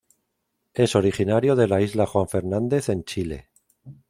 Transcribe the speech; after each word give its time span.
Es 0.73 0.95
originario 0.95 1.55
de 1.55 1.67
la 1.67 1.79
isla 1.79 2.07
Juan 2.07 2.27
Fernandez 2.27 2.89
en 2.89 3.03
Chile. 3.03 3.51